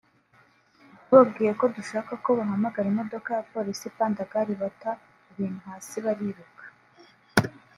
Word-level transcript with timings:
tubabwiye 1.05 1.51
ko 1.59 1.65
dushaka 1.75 2.11
ko 2.23 2.29
bahamagara 2.37 2.87
imodoka 2.93 3.29
ya 3.37 3.45
Polisi 3.51 3.87
“Pandagari” 3.97 4.53
bata 4.61 4.91
ibintu 5.31 5.59
hasi 5.69 5.95
bariruka 6.05 6.63